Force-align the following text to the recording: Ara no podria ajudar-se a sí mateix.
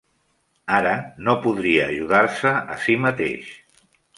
Ara 0.77 0.93
no 1.27 1.35
podria 1.45 1.85
ajudar-se 1.91 2.57
a 2.77 2.81
sí 2.87 2.97
mateix. 3.07 3.57